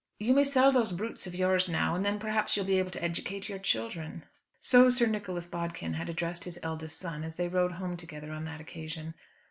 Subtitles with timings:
[0.17, 3.03] "You may sell those brutes of yours now, and then perhaps you'll be able to
[3.03, 4.25] educate your children."
[4.59, 8.45] So Sir Nicholas Bodkin had addressed his eldest son, as they rode home together on
[8.45, 9.13] that occasion.